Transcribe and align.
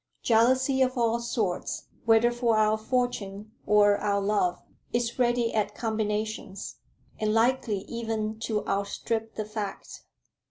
Jealousy 0.23 0.81
of 0.81 0.97
all 0.97 1.19
sorts 1.19 1.83
whether 2.05 2.31
for 2.31 2.57
our 2.57 2.75
fortune 2.75 3.51
or 3.67 3.99
our 3.99 4.19
love 4.19 4.59
is 4.91 5.19
ready 5.19 5.53
at 5.53 5.75
combinations, 5.75 6.77
and 7.19 7.35
likely 7.35 7.81
even 7.81 8.39
to 8.39 8.65
outstrip 8.67 9.35
the 9.35 9.45
fact. 9.45 10.01